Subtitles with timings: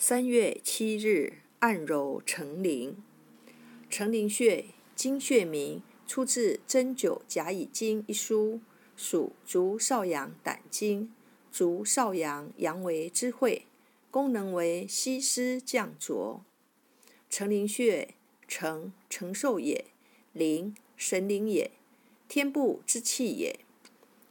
[0.00, 3.02] 三月七日，按揉承陵。
[3.90, 8.60] 承陵穴，经穴名，出自《针灸甲乙经》一书，
[8.96, 11.12] 属足少阳胆经。
[11.50, 13.64] 足少阳，阳为之会，
[14.08, 16.44] 功能为吸湿降浊。
[17.28, 18.14] 承陵穴，
[18.46, 19.86] 承承受也，
[20.32, 21.72] 陵神灵也，
[22.28, 23.58] 天部之气也。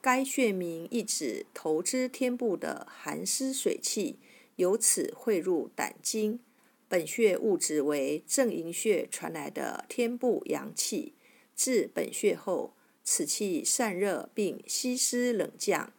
[0.00, 4.18] 该穴名意指头之天部的寒湿水气。
[4.58, 6.40] 由此汇入胆经，
[6.88, 11.14] 本穴物质为正营穴传来的天部阳气，
[11.54, 12.74] 至本穴后，
[13.04, 15.92] 此气散热并吸湿冷降，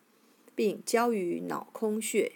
[0.53, 2.33] 并交于脑空穴，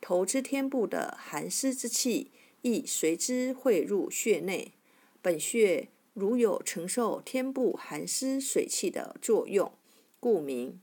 [0.00, 2.32] 头之天部的寒湿之气
[2.62, 4.72] 亦随之汇入穴内。
[5.20, 9.72] 本穴如有承受天部寒湿水气的作用，
[10.18, 10.80] 故名。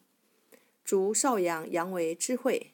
[0.86, 2.72] 足少阳阳为之会。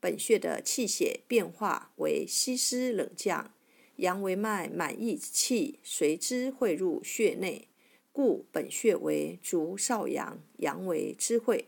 [0.00, 3.52] 本穴的气血变化为吸湿冷降，
[3.96, 7.68] 阳为脉满溢之气随之汇入穴内，
[8.12, 11.66] 故本穴为足少阳阳为之会，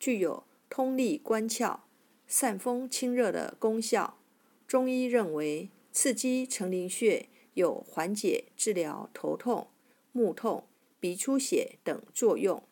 [0.00, 1.80] 具有通利关窍、
[2.26, 4.18] 散风清热的功效。
[4.66, 9.68] 中医认为，刺激承陵穴有缓解、治疗头痛、
[10.12, 10.66] 目痛、
[10.98, 12.62] 鼻出血等作用，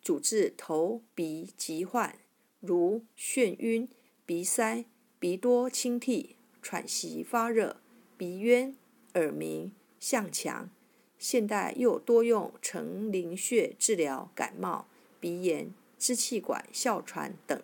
[0.00, 2.18] 主治头鼻疾患，
[2.60, 3.88] 如眩晕。
[4.26, 4.86] 鼻塞、
[5.18, 7.76] 鼻多清涕、喘息发热、
[8.16, 8.74] 鼻渊、
[9.12, 10.70] 耳鸣、向强。
[11.18, 14.86] 现代又多用承陵穴治疗感冒、
[15.20, 17.62] 鼻炎、支气管哮喘等，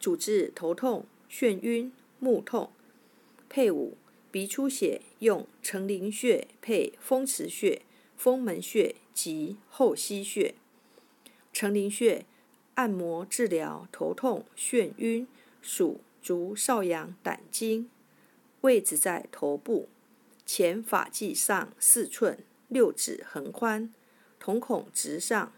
[0.00, 2.72] 主治头痛、眩晕、目痛。
[3.48, 3.96] 配伍
[4.32, 7.82] 鼻出血，用承陵穴配风池穴、
[8.16, 10.56] 风门穴及后溪穴。
[11.52, 12.26] 承陵穴。
[12.74, 15.26] 按摩治疗头痛、眩晕，
[15.62, 17.88] 属足少阳胆经，
[18.62, 19.88] 位置在头部
[20.44, 23.92] 前发际上四寸，六指横宽，
[24.40, 25.52] 瞳孔直上。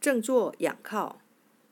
[0.00, 1.20] 正坐仰靠，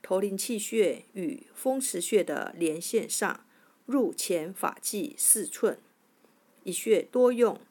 [0.01, 3.45] 头灵气穴与风池穴的连线上，
[3.85, 5.77] 入前发际四寸。
[6.63, 7.61] 一穴多用，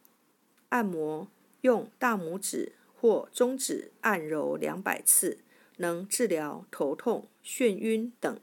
[0.69, 1.27] 按摩
[1.63, 5.39] 用大拇指或中指按揉两百次。
[5.79, 8.41] 能治疗头痛、眩晕等。